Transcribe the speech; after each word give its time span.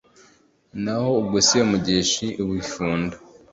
Naho 0.83 1.09
ubwo 1.21 1.37
Semugeshi 1.47 2.25
i 2.41 2.43
Bufundu 2.47 3.15